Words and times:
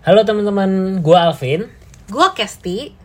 Halo 0.00 0.24
teman-teman, 0.24 1.04
gue 1.04 1.12
Alvin. 1.12 1.68
Gue 2.08 2.28
Kesti, 2.32 2.96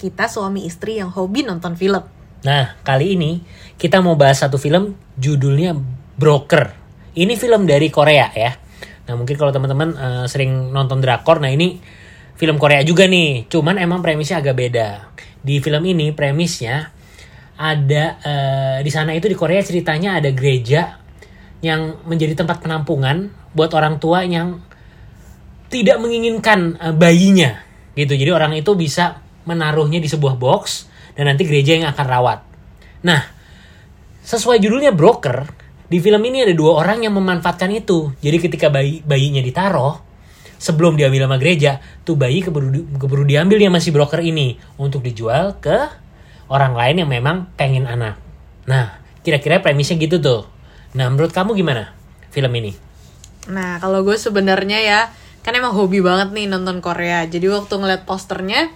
kita 0.00 0.24
suami 0.24 0.64
istri 0.64 0.96
yang 0.96 1.12
hobi 1.12 1.44
nonton 1.44 1.76
film. 1.76 2.00
Nah, 2.48 2.80
kali 2.80 3.12
ini 3.12 3.44
kita 3.76 4.00
mau 4.00 4.16
bahas 4.16 4.40
satu 4.40 4.56
film 4.56 4.96
judulnya 5.20 5.76
Broker. 6.16 6.72
Ini 7.12 7.36
film 7.36 7.68
dari 7.68 7.92
Korea 7.92 8.32
ya. 8.32 8.56
Nah, 9.04 9.20
mungkin 9.20 9.36
kalau 9.36 9.52
teman-teman 9.52 9.92
uh, 10.00 10.24
sering 10.24 10.72
nonton 10.72 11.04
drakor, 11.04 11.44
nah 11.44 11.52
ini 11.52 11.76
film 12.40 12.56
Korea 12.56 12.80
juga 12.88 13.04
nih. 13.04 13.44
Cuman 13.52 13.76
emang 13.76 14.00
premisnya 14.00 14.40
agak 14.40 14.56
beda. 14.56 15.12
Di 15.44 15.60
film 15.60 15.84
ini 15.84 16.16
premisnya 16.16 16.88
ada 17.60 18.16
uh, 18.16 18.78
di 18.80 18.88
sana 18.88 19.12
itu 19.12 19.28
di 19.28 19.36
Korea 19.36 19.60
ceritanya 19.60 20.16
ada 20.16 20.32
gereja 20.32 21.04
yang 21.60 22.00
menjadi 22.08 22.32
tempat 22.32 22.64
penampungan 22.64 23.28
buat 23.52 23.76
orang 23.76 24.00
tua 24.00 24.24
yang 24.24 24.70
tidak 25.70 25.96
menginginkan 26.02 26.76
uh, 26.76 26.92
bayinya 26.92 27.62
gitu. 27.94 28.12
Jadi 28.12 28.30
orang 28.34 28.52
itu 28.58 28.74
bisa 28.74 29.22
menaruhnya 29.46 30.02
di 30.02 30.10
sebuah 30.10 30.36
box 30.36 30.90
dan 31.14 31.30
nanti 31.30 31.46
gereja 31.46 31.78
yang 31.78 31.88
akan 31.88 32.06
rawat. 32.06 32.38
Nah, 33.06 33.20
sesuai 34.26 34.60
judulnya 34.60 34.92
broker, 34.92 35.48
di 35.88 35.98
film 35.98 36.20
ini 36.26 36.44
ada 36.44 36.54
dua 36.54 36.84
orang 36.84 37.06
yang 37.06 37.14
memanfaatkan 37.16 37.70
itu. 37.72 38.12
Jadi 38.20 38.36
ketika 38.42 38.68
bayi 38.68 39.00
bayinya 39.02 39.40
ditaruh, 39.40 39.96
sebelum 40.60 40.94
diambil 40.94 41.24
sama 41.26 41.36
gereja, 41.40 41.80
tuh 42.04 42.14
bayi 42.20 42.44
keburu, 42.44 42.84
keburu 43.00 43.24
diambil 43.24 43.56
dia 43.56 43.72
masih 43.72 43.90
broker 43.96 44.20
ini 44.20 44.60
untuk 44.76 45.00
dijual 45.00 45.56
ke 45.58 45.88
orang 46.52 46.76
lain 46.76 47.06
yang 47.06 47.10
memang 47.10 47.48
pengen 47.56 47.88
anak. 47.88 48.20
Nah, 48.68 49.00
kira-kira 49.24 49.64
premisnya 49.64 49.96
gitu 49.96 50.20
tuh. 50.20 50.44
Nah, 50.94 51.08
menurut 51.08 51.32
kamu 51.32 51.56
gimana 51.56 51.94
film 52.28 52.52
ini? 52.54 52.76
Nah, 53.48 53.80
kalau 53.80 54.04
gue 54.04 54.20
sebenarnya 54.20 54.78
ya, 54.84 55.00
kan 55.40 55.52
emang 55.52 55.72
hobi 55.72 56.00
banget 56.00 56.32
nih 56.32 56.46
nonton 56.46 56.78
Korea. 56.78 57.24
Jadi 57.24 57.48
waktu 57.48 57.72
ngeliat 57.72 58.04
posternya, 58.04 58.68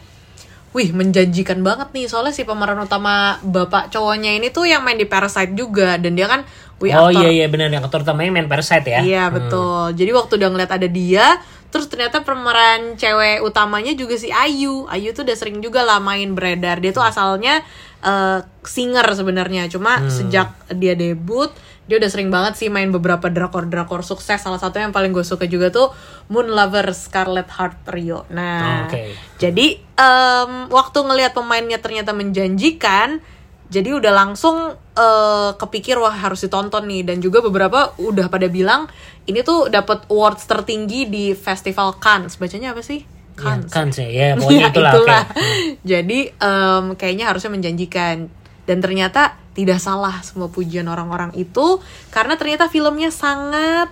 wih 0.72 0.90
menjanjikan 0.90 1.60
banget 1.60 1.92
nih. 1.92 2.08
Soalnya 2.08 2.32
si 2.32 2.42
pemeran 2.42 2.80
utama 2.80 3.36
bapak 3.40 3.92
cowoknya 3.92 4.34
ini 4.34 4.48
tuh 4.48 4.64
yang 4.64 4.80
main 4.82 4.96
di 4.96 5.04
Parasite 5.04 5.52
juga. 5.52 6.00
Dan 6.00 6.16
dia 6.16 6.26
kan, 6.26 6.42
wih 6.80 6.90
oh 6.92 7.08
aktor. 7.08 7.20
iya 7.20 7.28
iya 7.30 7.46
benar 7.46 7.68
yang 7.68 7.84
aktor 7.84 8.02
utamanya 8.02 8.32
main 8.32 8.48
Parasite 8.48 8.88
ya. 8.88 9.00
Iya 9.04 9.24
Hmm. 9.28 9.34
betul. 9.36 9.82
Jadi 9.94 10.10
waktu 10.10 10.32
udah 10.40 10.48
ngeliat 10.50 10.72
ada 10.72 10.88
dia, 10.88 11.26
terus 11.74 11.90
ternyata 11.90 12.22
pemeran 12.22 12.94
cewek 12.94 13.42
utamanya 13.42 13.90
juga 13.92 14.14
si 14.14 14.30
Ayu. 14.30 14.86
Ayu 14.86 15.10
tuh 15.10 15.26
udah 15.26 15.34
sering 15.34 15.58
juga 15.58 15.82
lah 15.82 15.98
main 15.98 16.30
beredar. 16.30 16.78
Dia 16.78 16.94
tuh 16.94 17.02
asalnya 17.02 17.66
eh, 17.98 18.38
singer 18.62 19.02
sebenarnya. 19.10 19.66
Cuma 19.66 19.98
Hmm. 19.98 20.06
sejak 20.06 20.52
dia 20.70 20.92
debut, 20.94 21.48
dia 21.88 21.96
udah 21.96 22.06
sering 22.06 22.28
banget 22.28 22.54
sih 22.54 22.68
main 22.68 22.92
beberapa 22.92 23.26
drakor-drakor 23.26 24.04
sukses. 24.04 24.38
Salah 24.38 24.60
satu 24.60 24.76
yang 24.76 24.92
paling 24.92 25.10
gue 25.10 25.24
suka 25.24 25.48
juga 25.48 25.72
tuh 25.72 25.88
Moon 26.28 26.46
Lover 26.46 26.92
Scarlet 26.92 27.48
Heart 27.48 27.76
Trio. 27.82 28.28
Nah, 28.30 28.84
Oke. 28.86 29.16
jadi 29.40 29.66
em, 29.80 30.52
waktu 30.68 30.98
ngelihat 31.00 31.32
pemainnya 31.32 31.80
ternyata 31.80 32.12
menjanjikan, 32.12 33.24
jadi 33.68 33.96
udah 33.96 34.12
langsung 34.12 34.56
eh, 34.76 35.50
kepikir 35.56 35.96
wah 35.96 36.12
harus 36.12 36.44
ditonton 36.44 36.84
nih 36.84 37.02
dan 37.02 37.18
juga 37.18 37.40
beberapa 37.40 37.96
udah 37.96 38.28
pada 38.28 38.46
bilang 38.46 38.86
ini 39.24 39.40
tuh 39.40 39.72
dapat 39.72 40.04
awards 40.12 40.44
tertinggi 40.44 41.08
di 41.08 41.24
Festival 41.32 41.96
Cannes. 41.96 42.36
Bacanya 42.36 42.76
apa 42.76 42.84
sih? 42.84 43.02
Ya, 43.34 43.40
Cannes. 43.40 43.72
kan 43.72 43.88
sih 43.90 44.06
ya 44.08 44.34
pokoknya 44.38 44.60
Ya, 44.60 44.68
itulah, 44.70 44.92
itulah. 44.94 45.22
oke. 45.26 45.40
Hmm. 45.40 45.70
Jadi 45.96 46.18
em, 46.30 46.84
kayaknya 46.94 47.24
harusnya 47.32 47.50
menjanjikan 47.50 48.16
dan 48.64 48.78
ternyata 48.80 49.36
tidak 49.54 49.78
salah 49.78 50.18
semua 50.20 50.48
pujian 50.48 50.84
orang-orang 50.86 51.30
itu 51.34 51.78
karena 52.10 52.34
ternyata 52.34 52.66
filmnya 52.66 53.08
sangat 53.08 53.86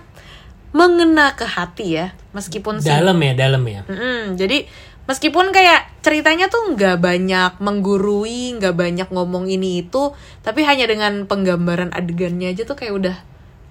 mengena 0.73 1.37
ke 1.37 1.45
hati 1.45 2.01
ya 2.01 2.07
meskipun 2.33 2.81
sih 2.81 2.89
dalam 2.89 3.13
ya 3.21 3.33
dalam 3.37 3.61
ya 3.61 3.85
Mm-mm, 3.85 4.33
jadi 4.33 4.65
meskipun 5.03 5.51
kayak 5.51 5.91
ceritanya 5.99 6.47
tuh 6.47 6.75
nggak 6.75 6.99
banyak 6.99 7.51
menggurui, 7.59 8.55
nggak 8.59 8.75
banyak 8.75 9.07
ngomong 9.11 9.51
ini 9.51 9.83
itu, 9.83 10.15
tapi 10.43 10.63
hanya 10.63 10.87
dengan 10.87 11.27
penggambaran 11.27 11.91
adegannya 11.91 12.51
aja 12.51 12.63
tuh 12.63 12.75
kayak 12.79 12.93
udah 12.95 13.15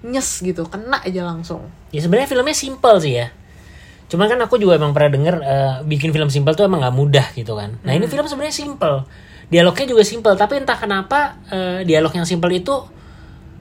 nyes 0.02 0.42
gitu, 0.42 0.66
kena 0.66 0.98
aja 1.00 1.22
langsung. 1.22 1.70
ya 1.94 2.02
sebenarnya 2.02 2.28
filmnya 2.28 2.56
simple 2.56 2.96
sih 3.00 3.14
ya. 3.22 3.28
Cuman 4.10 4.28
kan 4.28 4.40
aku 4.44 4.60
juga 4.60 4.76
emang 4.76 4.92
pernah 4.92 5.10
denger 5.14 5.36
eh, 5.40 5.74
bikin 5.88 6.12
film 6.12 6.28
simple 6.28 6.52
tuh 6.52 6.68
emang 6.68 6.84
nggak 6.84 6.96
mudah 6.96 7.26
gitu 7.32 7.56
kan. 7.56 7.80
Nah 7.80 7.92
ini 7.96 8.04
film 8.10 8.28
sebenarnya 8.28 8.52
simple. 8.52 9.08
Dialognya 9.48 9.86
juga 9.88 10.02
simple 10.04 10.34
tapi 10.36 10.60
entah 10.60 10.76
kenapa 10.76 11.40
eh, 11.48 11.80
dialog 11.88 12.12
yang 12.12 12.28
simple 12.28 12.52
itu 12.52 12.74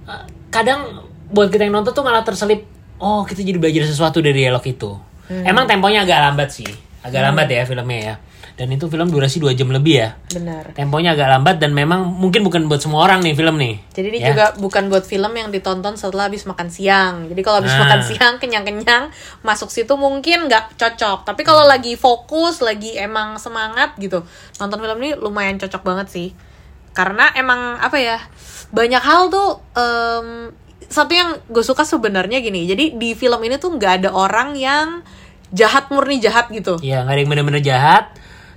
eh, 0.09 0.26
kadang 0.52 1.08
buat 1.32 1.48
kita 1.48 1.70
yang 1.70 1.80
nonton 1.80 1.96
tuh 1.96 2.03
malah 2.03 2.28
terselip 2.28 2.68
oh 3.00 3.24
kita 3.24 3.48
jadi 3.48 3.64
belajar 3.64 3.88
sesuatu 3.88 4.20
dari 4.20 4.44
dialog 4.44 4.64
itu. 4.68 4.92
Emang 5.32 5.64
temponya 5.64 6.03
agak 6.03 6.20
lambat 6.20 6.52
sih 6.52 6.91
agak 7.01 7.22
lambat 7.22 7.47
ya 7.50 7.63
filmnya 7.66 8.00
ya 8.00 8.16
dan 8.51 8.67
itu 8.69 8.85
film 8.85 9.09
durasi 9.09 9.41
2 9.41 9.57
jam 9.57 9.73
lebih 9.73 9.95
ya 9.97 10.09
Benar. 10.29 10.78
temponya 10.78 11.17
agak 11.17 11.34
lambat 11.34 11.56
dan 11.57 11.73
memang 11.73 12.06
mungkin 12.06 12.45
bukan 12.45 12.69
buat 12.69 12.78
semua 12.78 13.09
orang 13.09 13.25
nih 13.25 13.34
film 13.34 13.57
nih 13.57 13.73
Jadi 13.89 14.07
ini 14.12 14.19
Ya. 14.22 14.28
juga 14.29 14.45
bukan 14.53 14.85
buat 14.85 15.01
film 15.01 15.34
yang 15.34 15.50
ditonton 15.50 15.97
setelah 15.97 16.29
habis 16.29 16.45
makan 16.45 16.69
siang. 16.69 17.25
Jadi 17.25 17.41
kalau 17.41 17.57
habis 17.57 17.73
Nah. 17.73 17.81
makan 17.88 18.01
siang 18.06 18.34
kenyang-kenyang 18.38 19.09
masuk 19.41 19.67
situ 19.67 19.90
mungkin 19.95 20.45
nggak 20.45 20.78
cocok. 20.78 21.25
Tapi 21.25 21.41
kalau 21.41 21.66
lagi 21.66 21.95
fokus, 21.95 22.61
lagi 22.61 22.94
emang 22.94 23.35
semangat 23.35 23.97
gitu, 23.97 24.22
nonton 24.57 24.78
film 24.78 24.97
ini 25.00 25.17
lumayan 25.17 25.57
cocok 25.57 25.81
banget 25.81 26.07
sih. 26.07 26.29
Karena 26.91 27.34
emang 27.34 27.79
apa 27.79 27.97
ya 27.97 28.19
banyak 28.69 29.01
hal 29.01 29.28
tuh 29.28 29.57
em, 29.73 30.51
satu 30.85 31.09
yang 31.09 31.40
gue 31.47 31.63
suka 31.63 31.81
sebenarnya 31.81 32.38
gini. 32.40 32.67
Jadi 32.67 32.94
di 32.94 33.16
film 33.16 33.41
ini 33.41 33.56
tuh 33.56 33.73
nggak 33.73 34.06
ada 34.06 34.09
orang 34.11 34.53
yang 34.53 35.01
jahat 35.51 35.91
murni 35.91 36.17
jahat 36.17 36.47
gitu. 36.50 36.79
Iya, 36.79 37.03
nggak 37.03 37.13
ada 37.16 37.22
yang 37.22 37.31
bener-bener 37.31 37.62
jahat, 37.62 38.06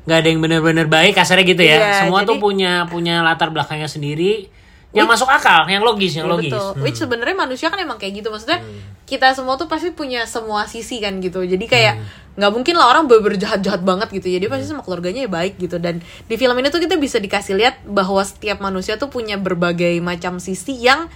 nggak 0.06 0.18
ada 0.18 0.28
yang 0.30 0.40
bener-bener 0.40 0.86
baik, 0.86 1.12
kasarnya 1.14 1.44
gitu 1.44 1.62
ya. 1.62 1.76
Iya, 1.78 1.92
Semua 2.06 2.22
tuh 2.22 2.38
jadi- 2.38 2.42
punya 2.42 2.72
punya 2.86 3.14
latar 3.20 3.50
belakangnya 3.50 3.90
sendiri, 3.90 4.46
yang 4.94 5.10
masuk 5.10 5.26
akal, 5.26 5.66
yang 5.66 5.82
logis, 5.82 6.14
yang 6.14 6.30
Iya, 6.30 6.34
logis. 6.38 6.52
betul. 6.54 6.70
Hmm. 6.70 6.82
Which 6.86 6.98
sebenarnya 7.02 7.34
manusia 7.34 7.66
kan 7.66 7.82
emang 7.82 7.98
kayak 7.98 8.22
gitu. 8.22 8.30
Maksudnya 8.30 8.62
kita 9.04 9.34
semua 9.34 9.58
tuh 9.58 9.66
pasti 9.66 9.90
punya 9.90 10.22
semua 10.24 10.70
sisi 10.70 11.02
kan 11.02 11.18
gitu. 11.18 11.42
Jadi 11.42 11.66
kayak 11.66 11.98
Hmm. 11.98 12.38
nggak 12.38 12.50
mungkin 12.54 12.74
lah 12.78 12.86
orang 12.88 13.10
bener 13.10 13.34
jahat-jahat 13.34 13.82
banget 13.82 14.14
gitu. 14.14 14.30
Jadi 14.30 14.46
pasti 14.46 14.70
sama 14.70 14.86
keluarganya 14.86 15.26
ya 15.26 15.30
baik 15.30 15.58
gitu. 15.58 15.82
Dan 15.82 15.98
di 15.98 16.34
film 16.38 16.54
ini 16.54 16.70
tuh 16.70 16.78
kita 16.78 16.94
bisa 16.94 17.18
dikasih 17.18 17.58
lihat 17.58 17.82
bahwa 17.82 18.22
setiap 18.22 18.62
manusia 18.62 18.94
tuh 18.94 19.10
punya 19.10 19.34
berbagai 19.34 19.98
macam 19.98 20.38
sisi 20.38 20.78
yang 20.78 21.10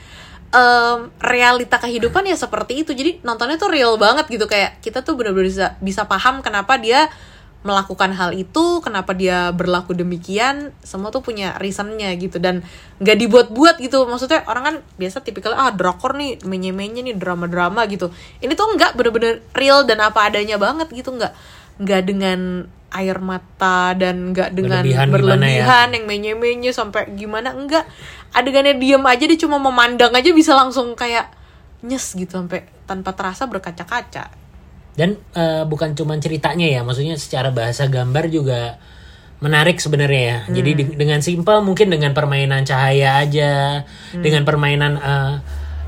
em, 0.55 0.99
realita 1.21 1.77
kehidupan 1.81 2.25
ya 2.29 2.37
seperti 2.37 2.85
itu. 2.87 2.93
Jadi 2.97 3.25
nontonnya 3.25 3.61
tuh 3.61 3.73
real 3.73 3.97
banget 4.01 4.29
gitu 4.33 4.49
kayak 4.49 4.81
kita 4.81 5.05
tuh 5.05 5.17
bener-bener 5.19 5.49
bisa 5.51 5.67
bisa 5.81 6.03
paham 6.09 6.41
kenapa 6.41 6.81
dia 6.81 7.09
melakukan 7.67 8.15
hal 8.15 8.31
itu, 8.39 8.79
kenapa 8.79 9.19
dia 9.19 9.51
berlaku 9.51 9.91
demikian, 9.91 10.71
semua 10.87 11.11
tuh 11.11 11.27
punya 11.27 11.59
reasonnya 11.59 12.15
gitu 12.15 12.39
dan 12.39 12.63
nggak 13.03 13.19
dibuat-buat 13.19 13.83
gitu. 13.83 14.07
Maksudnya 14.07 14.47
orang 14.47 14.65
kan 14.65 14.77
biasa 14.95 15.27
tipikal 15.27 15.59
ah 15.59 15.75
drakor 15.75 16.15
nih, 16.15 16.39
menye-menye 16.47 17.03
nih 17.11 17.17
drama-drama 17.19 17.83
gitu. 17.91 18.15
Ini 18.39 18.55
tuh 18.55 18.79
nggak 18.79 18.95
bener-bener 18.95 19.43
real 19.59 19.83
dan 19.83 19.99
apa 19.99 20.31
adanya 20.31 20.55
banget 20.55 20.87
gitu, 20.95 21.11
nggak 21.11 21.35
nggak 21.83 22.03
dengan 22.07 22.71
air 22.91 23.19
mata 23.19 23.93
dan 23.93 24.33
nggak 24.33 24.51
dengan 24.51 24.81
Berlebihan 24.81 25.07
ya? 25.07 25.13
berlebihan 25.13 25.89
yang 25.93 26.05
menye-menye 26.05 26.71
sampai 26.71 27.13
gimana 27.13 27.53
enggak 27.53 27.85
adegannya 28.31 28.75
diem 28.75 29.01
aja 29.03 29.25
dia 29.25 29.39
cuma 29.39 29.57
memandang 29.57 30.09
aja 30.11 30.31
bisa 30.31 30.53
langsung 30.53 30.93
kayak 30.93 31.29
nyes 31.81 32.13
gitu 32.13 32.33
sampai 32.35 32.65
tanpa 32.85 33.13
terasa 33.13 33.45
berkaca-kaca 33.45 34.33
Dan 34.93 35.15
eh, 35.31 35.63
bukan 35.63 35.95
cuma 35.95 36.17
ceritanya 36.17 36.67
ya, 36.67 36.83
maksudnya 36.83 37.15
secara 37.15 37.49
bahasa 37.49 37.87
gambar 37.87 38.27
juga 38.27 38.83
menarik 39.39 39.79
sebenarnya 39.79 40.23
ya. 40.25 40.39
Hmm. 40.41 40.53
Jadi 40.53 40.71
di- 40.75 40.97
dengan 40.97 41.21
simpel 41.21 41.63
mungkin 41.63 41.87
dengan 41.87 42.11
permainan 42.11 42.67
cahaya 42.67 43.23
aja, 43.23 43.87
Hmm. 44.11 44.21
dengan 44.21 44.43
permainan 44.43 44.99
eh, 44.99 45.35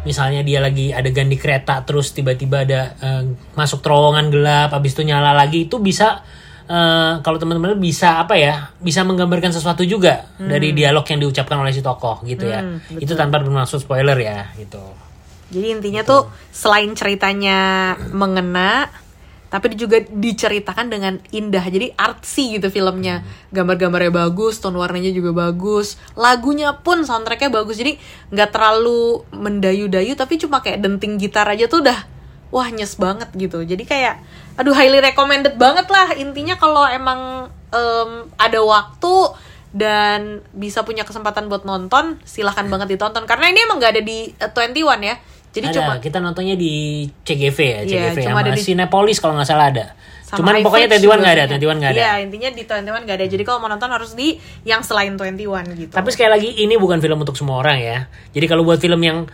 misalnya 0.00 0.40
dia 0.40 0.62
lagi 0.62 0.94
adegan 0.94 1.26
di 1.26 1.34
kereta 1.34 1.82
terus 1.82 2.14
tiba-tiba 2.14 2.62
ada 2.62 2.80
eh, 2.94 3.22
masuk 3.52 3.82
terowongan 3.82 4.30
gelap, 4.30 4.70
habis 4.70 4.94
itu 4.94 5.02
nyala 5.02 5.34
lagi 5.34 5.66
itu 5.66 5.82
bisa 5.82 6.22
eh, 6.70 7.12
kalau 7.26 7.36
teman-teman 7.42 7.74
bisa 7.82 8.22
apa 8.22 8.38
ya, 8.38 8.70
bisa 8.78 9.02
menggambarkan 9.02 9.50
sesuatu 9.50 9.82
juga 9.82 10.30
dari 10.38 10.70
dialog 10.70 11.02
yang 11.02 11.18
diucapkan 11.26 11.58
oleh 11.58 11.74
si 11.74 11.82
tokoh 11.82 12.22
gitu 12.22 12.46
ya. 12.46 12.62
Hmm, 12.62 12.78
Itu 12.94 13.18
tanpa 13.18 13.42
bermaksud 13.42 13.82
spoiler 13.82 14.14
ya, 14.14 14.46
gitu. 14.54 14.80
Jadi 15.50 15.66
intinya 15.66 16.06
tuh 16.06 16.30
selain 16.54 16.94
ceritanya 16.94 17.98
mengena, 18.14 18.86
tapi 19.50 19.74
juga 19.74 19.98
diceritakan 19.98 20.86
dengan 20.86 21.18
indah. 21.34 21.66
Jadi 21.66 21.90
artsy 21.98 22.54
gitu 22.54 22.70
filmnya. 22.70 23.26
Gambar-gambarnya 23.50 24.14
bagus, 24.14 24.62
tone 24.62 24.78
warnanya 24.78 25.10
juga 25.10 25.34
bagus. 25.34 25.98
Lagunya 26.14 26.70
pun 26.78 27.02
soundtracknya 27.02 27.50
bagus. 27.50 27.82
Jadi 27.82 27.98
nggak 28.30 28.50
terlalu 28.54 29.26
mendayu-dayu, 29.34 30.14
tapi 30.14 30.38
cuma 30.38 30.62
kayak 30.62 30.86
denting 30.86 31.18
gitar 31.18 31.50
aja 31.50 31.66
tuh 31.66 31.82
udah 31.82 32.19
wah 32.50 32.68
nyes 32.68 32.94
banget 32.94 33.30
gitu. 33.34 33.62
Jadi 33.62 33.82
kayak 33.82 34.18
aduh 34.54 34.74
highly 34.74 34.98
recommended 34.98 35.54
banget 35.56 35.86
lah. 35.86 36.12
Intinya 36.14 36.54
kalau 36.54 36.84
emang 36.84 37.46
em, 37.70 38.10
ada 38.34 38.60
waktu 38.60 39.14
dan 39.70 40.42
bisa 40.50 40.82
punya 40.82 41.06
kesempatan 41.06 41.46
buat 41.46 41.62
nonton, 41.62 42.18
silahkan 42.26 42.66
banget 42.66 42.98
ditonton. 42.98 43.22
Karena 43.22 43.48
ini 43.48 43.62
emang 43.62 43.78
nggak 43.78 43.92
ada 43.98 44.02
di 44.02 44.34
eh, 44.34 44.50
21 44.50 44.98
ya. 45.00 45.16
Jadi 45.50 45.66
ada, 45.66 45.74
cuma 45.82 45.92
kita 45.98 46.18
nontonnya 46.22 46.54
di 46.54 47.06
CGV 47.26 47.58
ya, 47.58 47.80
Iya, 47.82 48.14
CGV 48.14 48.18
cuma 48.22 48.38
sama 48.38 48.40
ada 48.46 48.52
di- 48.54 48.62
Cinepolis 48.62 49.18
kalau 49.18 49.34
nggak 49.34 49.48
salah 49.48 49.66
ada. 49.70 49.86
sama 50.22 50.46
Cuman 50.46 50.62
pokoknya 50.62 50.86
iFlix 50.86 51.02
21 51.02 51.02
juga 51.02 51.14
nggak 51.18 51.34
ada, 51.34 51.42
kayaknya. 51.42 51.58
21 51.58 51.74
nggak 51.74 51.90
ada. 51.90 51.98
Iya, 51.98 52.12
intinya 52.22 52.48
di 52.54 52.62
21 52.62 53.02
nggak 53.02 53.16
ada. 53.18 53.26
Jadi 53.26 53.42
kalau 53.42 53.58
mau 53.58 53.66
nonton 53.66 53.90
harus 53.90 54.10
di 54.14 54.28
yang 54.62 54.82
selain 54.86 55.18
21 55.18 55.34
gitu. 55.74 55.90
Tapi 55.90 56.08
sekali 56.14 56.30
lagi 56.30 56.50
ini 56.54 56.74
bukan 56.78 57.02
film 57.02 57.18
untuk 57.18 57.34
semua 57.34 57.58
orang 57.58 57.82
ya. 57.82 57.98
Jadi 58.30 58.46
kalau 58.46 58.62
buat 58.62 58.78
film 58.78 59.02
yang 59.02 59.26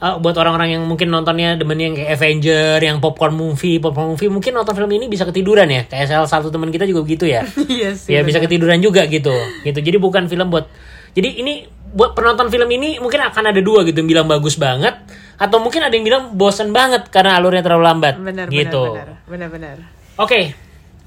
uh, 0.00 0.16
buat 0.18 0.34
orang-orang 0.38 0.78
yang 0.78 0.82
mungkin 0.86 1.10
nontonnya 1.10 1.58
demen 1.58 1.78
yang 1.78 1.94
kayak 1.94 2.18
Avenger, 2.18 2.78
yang 2.80 2.98
popcorn 2.98 3.34
movie, 3.34 3.78
popcorn 3.78 4.14
movie, 4.14 4.30
mungkin 4.30 4.54
nonton 4.56 4.74
film 4.74 4.90
ini 4.94 5.06
bisa 5.06 5.26
ketiduran 5.28 5.68
ya. 5.70 5.82
Kayak 5.86 6.06
salah 6.10 6.30
satu 6.30 6.48
teman 6.50 6.72
kita 6.72 6.88
juga 6.88 7.04
begitu 7.04 7.28
ya. 7.28 7.46
iya 7.70 7.94
sih. 7.94 8.14
ya 8.14 8.24
bisa 8.26 8.40
ketiduran 8.40 8.80
juga 8.82 9.04
gitu. 9.06 9.34
Gitu. 9.62 9.78
Jadi 9.78 9.96
bukan 10.00 10.26
film 10.26 10.50
buat 10.50 10.66
Jadi 11.14 11.38
ini 11.46 11.62
buat 11.94 12.18
penonton 12.18 12.50
film 12.50 12.66
ini 12.74 12.98
mungkin 12.98 13.22
akan 13.22 13.54
ada 13.54 13.60
dua 13.62 13.86
gitu 13.86 14.02
yang 14.02 14.10
bilang 14.10 14.26
bagus 14.26 14.58
banget 14.58 14.98
atau 15.38 15.62
mungkin 15.62 15.78
ada 15.86 15.94
yang 15.94 16.02
bilang 16.02 16.22
bosen 16.34 16.74
banget 16.74 17.06
karena 17.06 17.38
alurnya 17.38 17.62
terlalu 17.62 17.86
lambat 17.86 18.18
Benar, 18.18 18.50
gitu. 18.50 18.98
benar, 18.98 19.22
benar, 19.30 19.48
benar, 19.54 19.76
benar. 19.78 19.94
Oke. 20.18 20.63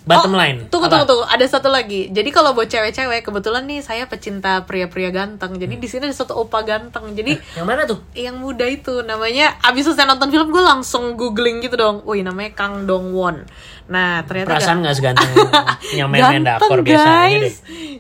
Bottom 0.08 0.32
Oh, 0.32 0.40
line. 0.40 0.58
Tunggu, 0.66 0.88
Apa? 0.88 0.94
tunggu, 0.96 1.06
tunggu. 1.06 1.26
Ada 1.28 1.46
satu 1.50 1.68
lagi. 1.68 2.08
Jadi 2.08 2.30
kalau 2.30 2.52
buat 2.52 2.66
cewek-cewek, 2.66 3.22
kebetulan 3.22 3.64
nih 3.64 3.80
saya 3.80 4.04
pecinta 4.04 4.64
pria-pria 4.64 5.12
ganteng. 5.12 5.54
Jadi 5.54 5.76
di 5.76 5.86
sini 5.86 6.08
ada 6.08 6.16
satu 6.16 6.34
opa 6.38 6.64
ganteng. 6.64 7.12
Jadi 7.12 7.36
Yang 7.54 7.66
mana 7.66 7.84
tuh? 7.84 8.00
yang 8.14 8.36
muda 8.38 8.64
itu 8.64 9.04
namanya 9.04 9.60
abis 9.62 9.84
selesai 9.86 10.08
nonton 10.08 10.32
film 10.32 10.48
gue 10.48 10.64
langsung 10.64 11.14
googling 11.14 11.60
gitu 11.60 11.76
dong. 11.76 12.02
Wih 12.02 12.24
namanya 12.24 12.56
Kang 12.56 12.84
Dong 12.84 13.12
Won. 13.12 13.44
Nah 13.86 14.24
ternyata 14.24 14.52
Perasaan 14.54 14.80
ga- 14.80 14.82
nggak 14.82 14.96
seganteng 14.96 15.28
yang 16.00 16.08
main-main 16.08 16.44
dapur 16.46 16.80
biasanya 16.82 17.38
deh. 17.42 17.56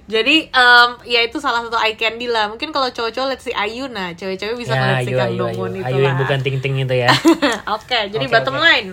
Jadi 0.06 0.36
em, 0.48 0.90
ya 1.06 1.20
itu 1.22 1.38
salah 1.38 1.60
satu 1.62 1.76
eye 1.76 1.96
candy 1.96 2.26
lah. 2.26 2.48
Mungkin 2.48 2.72
kalau 2.72 2.88
cowok-cowok 2.88 3.28
lihat 3.30 3.42
si 3.42 3.52
Ayu, 3.52 3.88
nah 3.88 4.12
cewek-cewek 4.12 4.56
bisa 4.56 4.72
Ya, 4.72 4.80
ngeliat 4.80 5.00
si 5.02 5.12
Kang 5.12 5.34
Dong. 5.34 5.52
Won 5.54 5.72
itu 5.74 5.84
Ayo 5.86 6.00
yang 6.02 6.16
lah. 6.16 6.24
bukan 6.24 6.40
ting-ting 6.40 6.76
itu 6.78 6.96
ya. 6.98 7.12
Oke, 7.76 8.00
jadi 8.08 8.20
Oke, 8.22 8.32
bottom 8.32 8.56
oke. 8.56 8.64
line. 8.64 8.88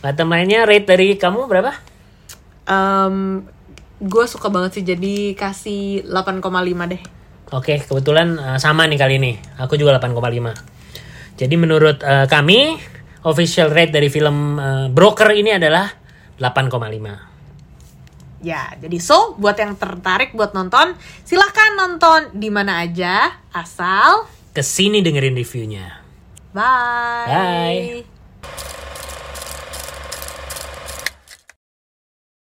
Bottom 0.00 0.28
line-nya 0.28 0.64
rate 0.64 0.86
dari 0.86 1.14
kamu 1.14 1.44
berapa? 1.44 1.74
Em, 2.68 3.44
gue 4.00 4.24
suka 4.24 4.48
banget 4.48 4.80
sih 4.80 4.84
jadi 4.84 5.36
kasih 5.36 6.08
8,5 6.08 6.40
deh. 6.88 7.02
Oke, 7.50 7.82
kebetulan 7.82 8.38
uh, 8.38 8.58
sama 8.62 8.86
nih 8.86 8.98
kali 8.98 9.14
ini. 9.18 9.32
Aku 9.58 9.74
juga 9.74 9.98
8,5. 9.98 10.16
Jadi 11.34 11.54
menurut 11.58 11.98
uh, 12.06 12.30
kami, 12.30 12.78
official 13.26 13.74
rate 13.74 13.90
dari 13.90 14.08
film 14.08 14.56
uh, 14.56 14.86
Broker 14.88 15.34
ini 15.34 15.58
adalah 15.58 15.90
8,5. 16.38 17.30
Ya, 18.40 18.72
jadi 18.80 18.96
so 19.04 19.36
buat 19.36 19.60
yang 19.60 19.76
tertarik 19.76 20.32
buat 20.32 20.56
nonton, 20.56 20.96
silahkan 21.28 21.76
nonton 21.76 22.32
di 22.32 22.48
mana 22.48 22.80
aja, 22.80 23.36
asal 23.52 24.24
Ke 24.56 24.64
sini 24.64 25.04
dengerin 25.04 25.36
reviewnya. 25.36 26.00
bye. 26.56 27.28
Bye. 27.28 28.09